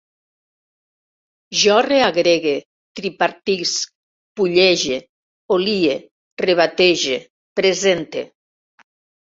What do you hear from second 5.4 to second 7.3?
olie, rebatege,